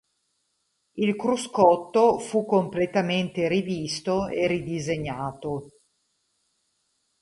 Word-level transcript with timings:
Il 0.95 1.15
cruscotto 1.15 2.17
fu 2.17 2.43
completamente 2.47 3.47
rivisto 3.47 4.25
e 4.29 4.47
ridisegnato. 4.47 5.67